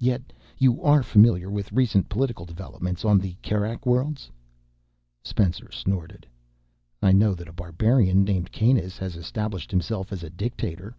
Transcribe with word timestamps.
Yet. 0.00 0.32
You 0.56 0.82
are 0.82 1.02
familiar 1.02 1.50
with 1.50 1.70
recent 1.70 2.08
political 2.08 2.46
developments 2.46 3.04
on 3.04 3.18
the 3.18 3.36
Kerak 3.42 3.84
Worlds?" 3.84 4.30
Spencer 5.22 5.70
snorted. 5.70 6.26
"I 7.02 7.12
know 7.12 7.34
that 7.34 7.46
a 7.46 7.52
barbarian 7.52 8.24
named 8.24 8.52
Kanus 8.52 8.96
has 8.96 9.16
established 9.16 9.70
himself 9.70 10.10
as 10.10 10.22
a 10.22 10.30
dictator. 10.30 10.96